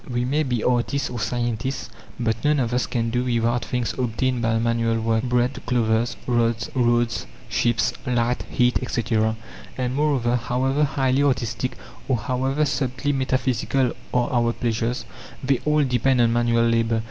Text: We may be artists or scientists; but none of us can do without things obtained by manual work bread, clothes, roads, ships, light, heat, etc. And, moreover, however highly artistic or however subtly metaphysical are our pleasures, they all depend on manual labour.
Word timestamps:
We 0.09 0.25
may 0.25 0.41
be 0.41 0.63
artists 0.63 1.11
or 1.11 1.19
scientists; 1.19 1.87
but 2.19 2.43
none 2.43 2.59
of 2.59 2.73
us 2.73 2.87
can 2.87 3.11
do 3.11 3.23
without 3.23 3.63
things 3.63 3.93
obtained 3.95 4.41
by 4.41 4.57
manual 4.57 4.99
work 4.99 5.23
bread, 5.25 5.63
clothes, 5.67 6.17
roads, 6.25 7.27
ships, 7.49 7.93
light, 8.07 8.43
heat, 8.49 8.79
etc. 8.81 9.35
And, 9.77 9.93
moreover, 9.93 10.37
however 10.37 10.85
highly 10.85 11.21
artistic 11.21 11.77
or 12.07 12.17
however 12.17 12.65
subtly 12.65 13.13
metaphysical 13.13 13.91
are 14.11 14.31
our 14.33 14.53
pleasures, 14.53 15.05
they 15.43 15.59
all 15.65 15.83
depend 15.83 16.19
on 16.19 16.33
manual 16.33 16.65
labour. 16.67 16.99